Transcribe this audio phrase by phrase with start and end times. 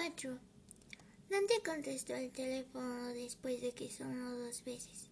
[0.00, 0.38] 4.
[1.28, 5.10] Dante contestó al teléfono después de que sonó dos veces.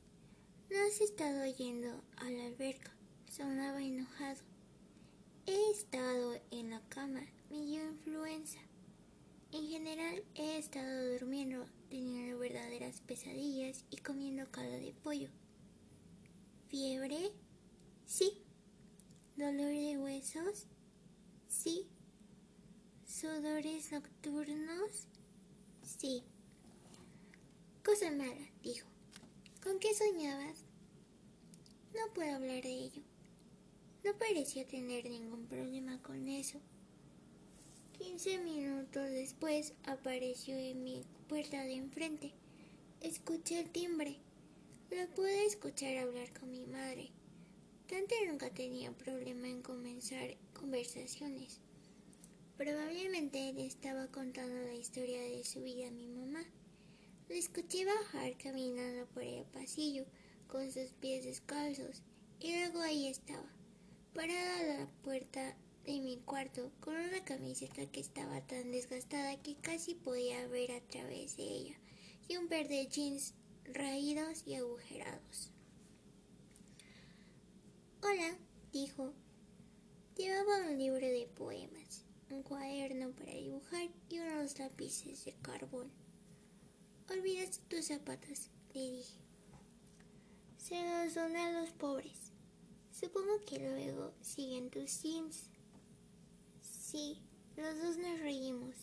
[0.70, 2.90] No has estado yendo a la alberca.
[3.30, 4.40] Sonaba enojado.
[5.44, 7.20] He estado en la cama.
[7.50, 8.60] Me dio influenza.
[9.52, 15.28] En general he estado durmiendo, teniendo verdaderas pesadillas y comiendo caldo de pollo.
[16.68, 17.32] ¿Fiebre?
[18.06, 18.42] Sí.
[19.36, 20.66] ¿Dolor de huesos?
[21.46, 21.90] Sí.
[23.20, 25.08] ¿Sudores nocturnos?
[25.82, 26.22] Sí.
[27.84, 28.86] Cosa mala, dijo.
[29.60, 30.58] ¿Con qué soñabas?
[31.96, 33.02] No puedo hablar de ello.
[34.04, 36.60] No parecía tener ningún problema con eso.
[37.98, 42.32] Quince minutos después apareció en mi puerta de enfrente.
[43.00, 44.18] Escuché el timbre.
[44.92, 47.10] Lo pude escuchar hablar con mi madre.
[47.88, 51.60] Tante nunca tenía problema en comenzar conversaciones.
[52.58, 56.42] Probablemente le estaba contando la historia de su vida a mi mamá.
[57.28, 60.04] Le escuché bajar caminando por el pasillo
[60.48, 62.02] con sus pies descalzos
[62.40, 63.48] y luego ahí estaba,
[64.12, 69.54] parada a la puerta de mi cuarto con una camiseta que estaba tan desgastada que
[69.54, 71.76] casi podía ver a través de ella
[72.26, 73.34] y un par de jeans
[73.72, 75.52] raídos y agujerados.
[78.02, 78.36] Hola,
[78.72, 79.12] dijo.
[80.16, 85.90] Llevaba un libro de poemas, un cuaderno para dibujar y unos lápices de carbón.
[87.10, 89.18] Olvidaste tus zapatos, le dije.
[90.58, 92.32] Se los doné a los pobres.
[92.90, 95.50] Supongo que luego siguen tus jeans.
[96.60, 97.18] Sí,
[97.56, 98.74] los dos nos reímos.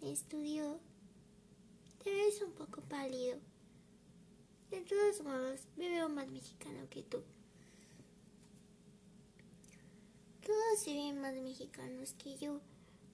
[0.00, 0.80] Me estudió.
[2.02, 3.38] Te ves un poco pálido.
[4.70, 7.22] De todos modos, me veo más mexicano que tú.
[10.44, 12.60] Todos se ven más mexicanos que yo.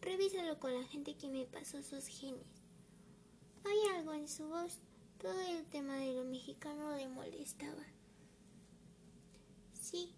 [0.00, 2.46] Revísalo con la gente que me pasó sus genes.
[3.64, 4.78] Hay algo en su voz.
[5.18, 7.84] Todo el tema de lo mexicano le molestaba.
[9.74, 10.12] Sí.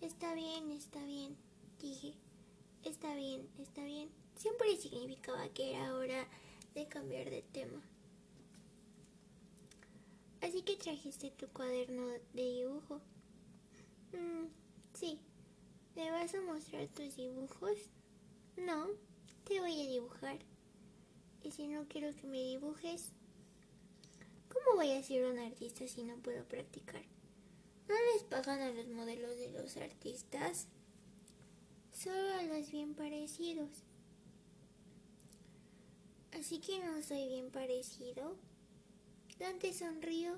[0.00, 1.36] Está bien, está bien
[1.80, 2.14] dije,
[2.84, 4.10] está bien, está bien.
[4.36, 6.26] Siempre significaba que era hora
[6.74, 7.80] de cambiar de tema.
[10.40, 13.00] Así que trajiste tu cuaderno de dibujo.
[14.12, 14.46] Mm,
[14.94, 15.18] sí.
[15.98, 17.76] ¿Me vas a mostrar tus dibujos?
[18.56, 18.86] No,
[19.42, 20.38] te voy a dibujar.
[21.42, 23.10] Y si no quiero que me dibujes,
[24.48, 27.02] ¿cómo voy a ser un artista si no puedo practicar?
[27.88, 30.68] ¿No les pagan a los modelos de los artistas?
[31.90, 33.82] solo a los bien parecidos.
[36.30, 38.36] Así que no soy bien parecido.
[39.40, 40.34] Dante sonrió.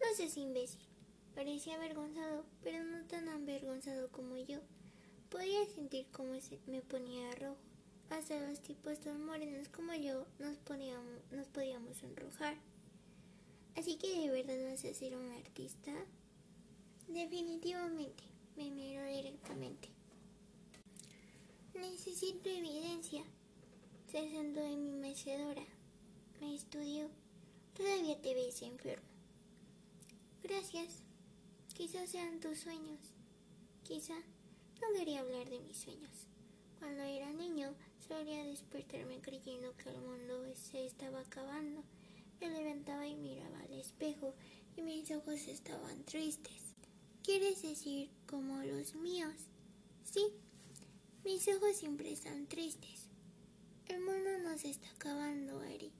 [0.00, 0.91] No seas imbécil.
[1.34, 4.60] Parecía avergonzado, pero no tan avergonzado como yo.
[5.30, 7.56] Podía sentir cómo se me ponía rojo.
[8.10, 12.56] Hasta los tipos tan morenos como yo nos, poníamos, nos podíamos enrojar.
[13.74, 15.92] Así que de verdad vas a ser un artista.
[17.08, 18.22] Definitivamente,
[18.56, 19.88] me miró directamente.
[21.74, 23.24] Necesito evidencia.
[24.10, 25.64] Se sentó en mi mecedora.
[26.40, 27.08] Me estudió.
[27.74, 29.08] Todavía te ves enfermo.
[30.42, 31.01] Gracias.
[31.82, 33.00] Quizás sean tus sueños.
[33.82, 36.28] Quizá no quería hablar de mis sueños.
[36.78, 37.74] Cuando era niño
[38.06, 41.82] solía despertarme creyendo que el mundo se estaba acabando.
[42.40, 44.32] Me levantaba y miraba al espejo
[44.76, 46.76] y mis ojos estaban tristes.
[47.24, 49.34] ¿Quieres decir como los míos?
[50.04, 50.24] Sí,
[51.24, 53.08] mis ojos siempre están tristes.
[53.88, 55.90] El mundo no se está acabando, Eri.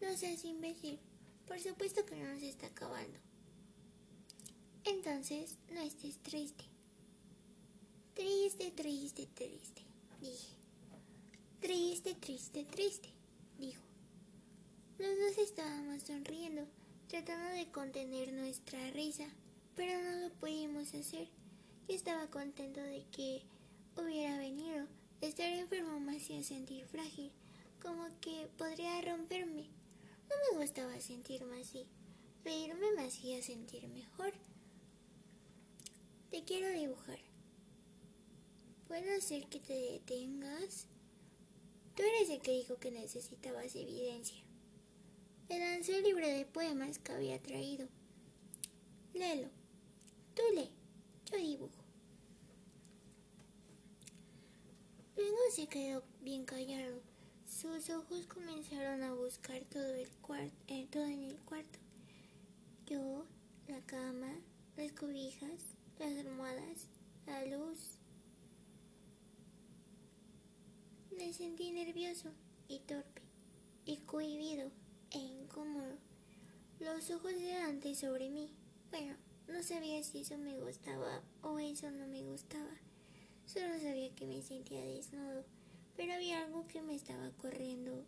[0.00, 0.98] No seas imbécil.
[1.46, 3.20] Por supuesto que no se está acabando.
[4.84, 6.64] Entonces, no estés triste.
[8.14, 9.82] Triste, triste, triste,
[10.20, 10.56] dije.
[11.60, 13.08] Triste, triste, triste,
[13.58, 13.82] dijo.
[14.98, 16.66] Los dos estábamos sonriendo,
[17.08, 19.26] tratando de contener nuestra risa,
[19.76, 21.28] pero no lo pudimos hacer.
[21.88, 23.42] Yo estaba contento de que
[23.96, 24.86] hubiera venido.
[25.20, 27.30] Estar enfermo me hacía sentir frágil,
[27.80, 29.68] como que podría romperme.
[30.28, 31.86] No me gustaba sentirme así.
[32.44, 34.32] Reírme me hacía sentir mejor.
[36.44, 37.18] Quiero dibujar.
[38.88, 40.88] ¿Puedo hacer que te detengas?
[41.94, 44.42] Tú eres el que dijo que necesitabas evidencia.
[45.48, 47.86] Le lancé el libro de poemas que había traído.
[49.14, 49.48] Léelo.
[50.34, 50.70] Tú lee.
[51.30, 51.84] Yo dibujo.
[55.16, 57.00] Luego se quedó bien callado.
[57.46, 60.08] Sus ojos comenzaron a buscar todo, el
[60.66, 61.78] eh, todo en el cuarto.
[62.86, 63.26] Yo,
[63.68, 64.34] la cama,
[64.76, 66.88] las cobijas, las almohadas,
[67.26, 67.98] la luz.
[71.16, 72.30] me sentí nervioso
[72.66, 73.22] y torpe,
[73.84, 74.72] y cohibido
[75.12, 75.96] e incómodo.
[76.80, 78.50] Los ojos de Dante sobre mí.
[78.90, 79.14] Bueno,
[79.46, 82.72] no sabía si eso me gustaba o eso no me gustaba.
[83.46, 85.44] Solo sabía que me sentía desnudo,
[85.96, 88.04] pero había algo que me estaba corriendo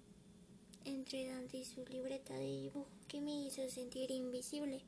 [0.84, 4.82] entre Dante y su libreta de dibujo que me hizo sentir invisible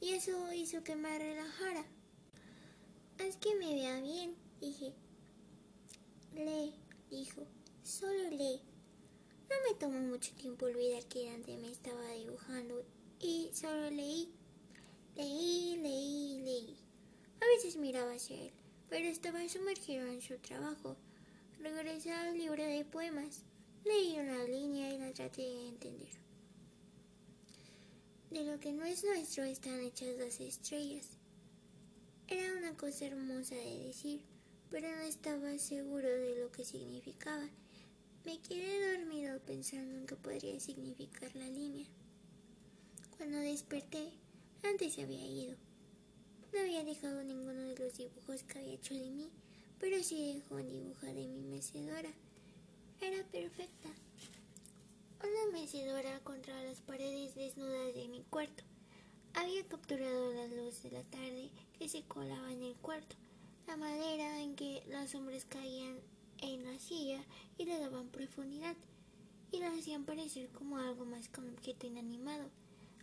[0.00, 1.84] y eso hizo que me relajara.
[3.18, 4.92] Haz que me vea bien, dije.
[6.34, 6.74] Lee,
[7.10, 7.46] dijo,
[7.82, 8.60] solo lee.
[9.48, 12.84] No me tomó mucho tiempo olvidar que Dante me estaba dibujando
[13.18, 14.34] y solo leí.
[15.16, 16.76] Leí, leí, leí.
[17.40, 18.52] A veces miraba hacia él,
[18.90, 20.96] pero estaba sumergido en su trabajo.
[21.58, 23.44] Regresé al libro de poemas.
[23.84, 26.10] Leí una línea y la traté de entender.
[28.30, 31.15] De lo que no es nuestro están hechas las estrellas.
[32.28, 34.20] Era una cosa hermosa de decir,
[34.68, 37.48] pero no estaba seguro de lo que significaba.
[38.24, 41.86] Me quedé dormido pensando en qué podría significar la línea.
[43.16, 44.10] Cuando desperté,
[44.64, 45.56] antes se había ido.
[46.52, 49.30] No había dejado ninguno de los dibujos que había hecho de mí,
[49.78, 52.10] pero sí dejó un dibujo de mi mecedora.
[53.00, 53.90] Era perfecta.
[55.20, 58.64] Una mecedora contra las paredes desnudas de mi cuarto.
[59.36, 63.16] Había capturado la luz de la tarde que se colaba en el cuarto,
[63.66, 65.98] la madera en que las sombras caían
[66.40, 67.22] en la silla
[67.58, 68.74] y le daban profundidad,
[69.52, 72.48] y la hacían parecer como algo más que un objeto inanimado.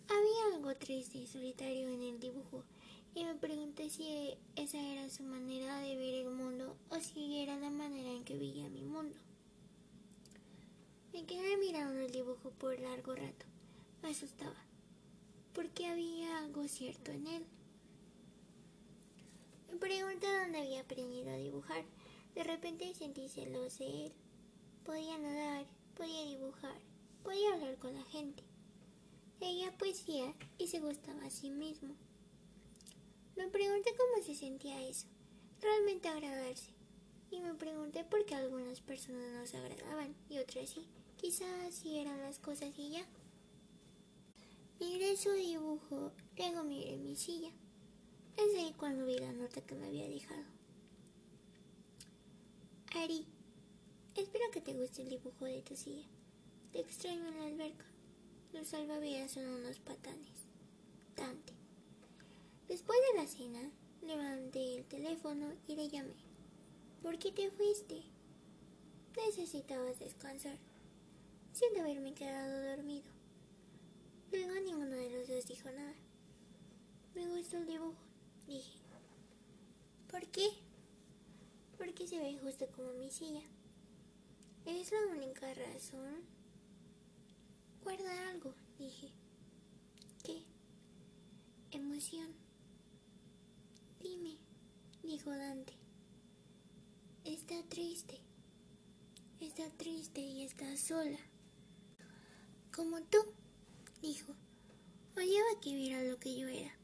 [0.09, 2.63] Había algo triste y solitario en el dibujo,
[3.13, 7.59] y me pregunté si esa era su manera de ver el mundo o si era
[7.59, 9.15] la manera en que veía mi mundo.
[11.13, 13.45] Me quedé mirando el dibujo por largo rato.
[14.01, 14.55] Me asustaba,
[15.53, 17.45] porque había algo cierto en él.
[19.71, 21.83] Me pregunté dónde había aprendido a dibujar.
[22.35, 24.13] De repente sentí celos de él.
[24.85, 25.65] Podía nadar,
[25.95, 26.75] podía dibujar,
[27.23, 28.43] podía hablar con la gente.
[29.39, 31.95] Leía poesía y se gustaba a sí mismo.
[33.35, 35.07] Me pregunté cómo se sentía eso,
[35.61, 36.71] realmente agradarse.
[37.31, 40.87] Y me pregunté por qué algunas personas no se agradaban y otras sí.
[41.17, 43.05] Quizás así eran las cosas y ya.
[44.83, 47.49] Miré su dibujo, luego miré mi silla.
[48.35, 50.43] Es ahí cuando vi la nota que me había dejado.
[52.93, 53.25] Ari,
[54.13, 56.05] espero que te guste el dibujo de tu silla.
[56.73, 57.85] Te extraño en la alberca.
[58.51, 60.47] Los salvavidas son unos patanes.
[61.15, 61.53] Dante.
[62.67, 63.71] Después de la cena,
[64.01, 66.15] levanté el teléfono y le llamé.
[67.01, 68.03] ¿Por qué te fuiste?
[69.15, 70.57] Necesitabas descansar.
[71.53, 73.12] Siento haberme quedado dormido.
[74.33, 75.93] Luego ninguno de los dos dijo nada.
[77.13, 78.01] Me gustó el dibujo,
[78.47, 78.79] dije.
[80.09, 80.49] ¿Por qué?
[81.77, 83.43] Porque se ve justo como mi silla.
[84.65, 86.23] Es la única razón.
[87.83, 89.11] Guarda algo, dije.
[90.23, 90.41] ¿Qué?
[91.69, 92.33] Emoción.
[94.01, 94.37] Dime,
[95.03, 95.73] dijo Dante.
[97.23, 98.19] Está triste.
[99.39, 101.19] Está triste y está sola.
[102.71, 103.19] Como tú,
[104.03, 104.35] dijo.
[105.15, 106.77] Odiaba que viera lo que yo era.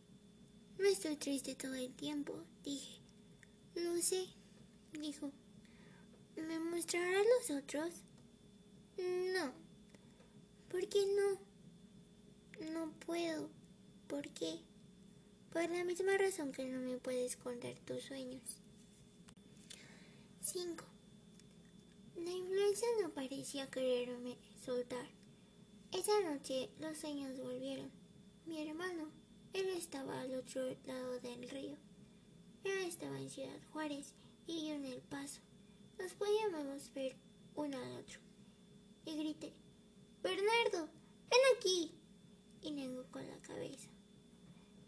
[0.79, 2.33] No estoy triste todo el tiempo,
[2.63, 3.01] dije.
[3.75, 4.25] Lo sé,
[4.93, 5.31] dijo.
[6.37, 7.89] ¿Me mostrarás los otros?
[8.97, 9.51] No.
[10.69, 12.71] ¿Por qué no?
[12.71, 13.49] No puedo.
[14.07, 14.61] ¿Por qué?
[15.51, 18.61] Por la misma razón que no me puedes contar tus sueños.
[20.41, 20.85] 5.
[22.15, 25.18] La influencia no parecía quererme soltar.
[25.91, 27.91] Esa noche los sueños volvieron.
[28.45, 29.09] Mi hermano,
[29.53, 31.77] él estaba al otro lado del río.
[32.63, 34.13] Él estaba en Ciudad Juárez
[34.45, 35.41] y yo en El Paso.
[35.97, 37.15] Nos podíamos ver
[37.55, 38.19] uno al otro.
[39.05, 39.51] Y grité,
[40.21, 40.89] Bernardo,
[41.29, 41.95] ven aquí.
[42.61, 43.89] Y negó con la cabeza.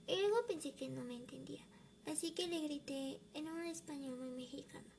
[0.05, 1.65] Y luego pensé que no me entendía,
[2.05, 4.89] así que le grité en un español muy mexicano.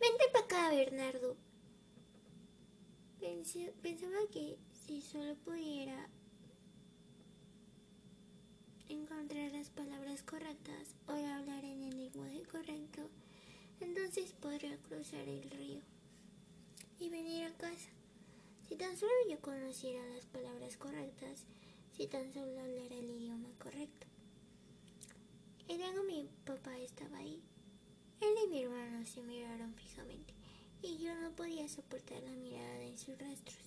[0.00, 1.36] Vente para acá, Bernardo.
[3.82, 6.08] pensaba que si solo pudiera
[8.88, 13.10] encontrar las palabras correctas o hablar en el lenguaje correcto,
[13.80, 15.82] entonces podría cruzar el río
[17.00, 17.90] y venir a casa.
[18.68, 21.44] Si tan solo yo conociera las palabras correctas,
[21.96, 24.06] si tan solo hablara el idioma correcto.
[25.68, 27.42] Y luego mi papá estaba ahí.
[28.20, 30.32] Él y mi hermano se miraron fijamente
[30.80, 33.65] y yo no podía soportar la mirada de sus rostros.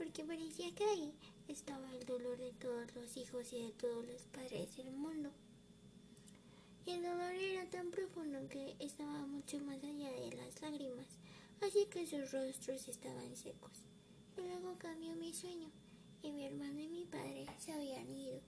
[0.00, 1.12] Porque parecía que ahí
[1.46, 5.28] estaba el dolor de todos los hijos y de todos los padres del mundo.
[6.86, 11.06] Y el dolor era tan profundo que estaba mucho más allá de las lágrimas,
[11.60, 13.84] así que sus rostros estaban secos.
[14.38, 15.68] Y luego cambió mi sueño
[16.22, 18.40] y mi hermano y mi padre se habían ido.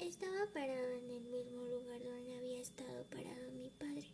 [0.00, 4.08] Estaba parado en el mismo lugar donde había estado parado mi padre,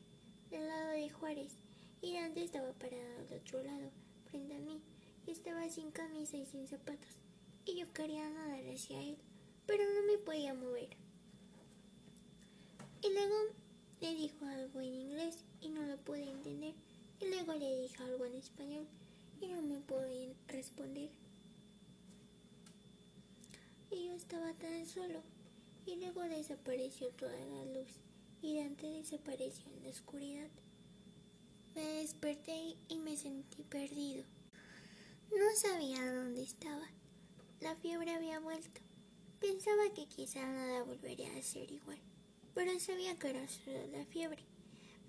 [0.51, 1.57] del lado de Juárez,
[2.03, 3.91] y Dante estaba parado al otro lado,
[4.35, 4.81] frente a mí,
[5.29, 7.21] y estaba sin camisa y sin zapatos,
[7.65, 9.17] y yo quería nadar hacia él,
[9.65, 10.89] pero no me podía mover.
[13.01, 13.37] Y luego
[14.01, 16.75] le dijo algo en inglés y no lo pude entender,
[17.21, 18.89] y luego le dijo algo en español
[19.41, 21.11] y no me podía responder.
[23.93, 25.23] Y yo estaba tan solo
[25.87, 28.01] y luego desapareció toda la luz
[28.43, 30.51] y Dante desapareció en la oscuridad.
[31.75, 34.25] Me desperté y me sentí perdido.
[35.31, 36.87] No sabía dónde estaba.
[37.61, 38.81] La fiebre había vuelto.
[39.41, 41.99] Pensaba que quizá nada volvería a ser igual,
[42.55, 44.45] pero sabía que era solo la fiebre.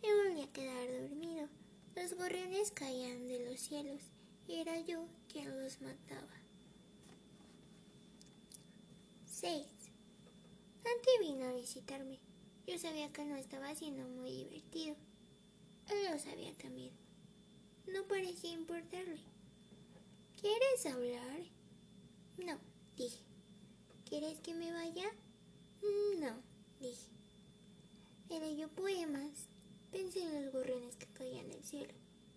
[0.02, 1.48] Me volví a quedar dormido.
[1.96, 4.02] Los gorriones caían de los cielos
[4.48, 6.34] y era yo quien los mataba.
[9.28, 9.68] 6.
[10.84, 12.20] Dante vino a visitarme.
[12.66, 14.96] Yo sabía que no estaba siendo muy divertido.
[15.90, 16.92] Lo sabía también.
[17.88, 19.20] No parecía importarle.
[20.40, 21.40] ¿Quieres hablar?
[22.38, 22.60] No,
[22.96, 23.24] dije.
[24.08, 25.12] ¿Quieres que me vaya?
[26.20, 26.42] No,
[26.80, 27.10] dije.
[28.30, 29.50] Él leyó poemas.
[29.92, 31.94] Pensé en los gorriones que caían del cielo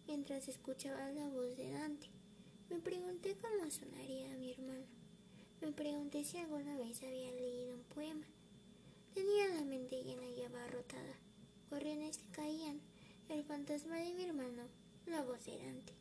[0.08, 2.08] mientras escuchaba la voz de Dante.
[2.70, 4.86] Me pregunté cómo sonaría a mi hermano.
[5.60, 8.26] Me pregunté si alguna vez había leído un poema.
[9.14, 11.14] Tenía la mente llena y abarrotada.
[11.70, 12.80] Gorriones que caían,
[13.28, 14.62] el fantasma de mi hermano,
[15.06, 15.92] la voz de Dante.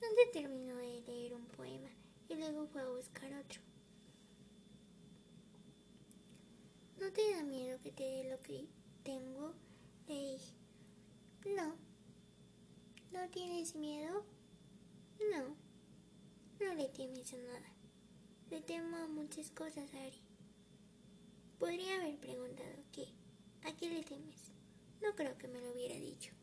[0.00, 1.90] Dante terminó de leer un poema
[2.28, 3.60] y luego fue a buscar otro.
[7.00, 8.66] ¿No te da miedo que te dé lo que
[9.04, 9.54] tengo?
[10.08, 10.54] Le dije.
[11.56, 11.76] No.
[13.12, 14.24] ¿No tienes miedo?
[15.30, 15.56] No.
[16.60, 17.72] No le temes a nada.
[18.50, 20.20] Le temo a muchas cosas, Ari.
[21.60, 23.06] Podría haber preguntado qué.
[23.64, 24.47] ¿A qué le temes?
[25.02, 26.37] No creo que me lo hubiera dicho.